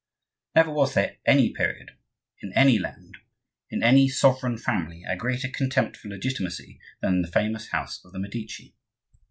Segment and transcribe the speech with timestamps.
[0.55, 1.91] Never was there any period,
[2.41, 3.17] in any land,
[3.69, 8.11] in any sovereign family, a greater contempt for legitimacy than in the famous house of
[8.11, 8.73] the Medici.